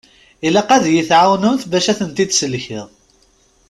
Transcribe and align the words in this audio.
Ilaq 0.47 0.69
ad 0.75 0.85
yi-tɛawnemt 0.93 1.63
bac 1.71 1.85
ad 1.91 1.97
tent-id-sellkeɣ. 1.99 2.87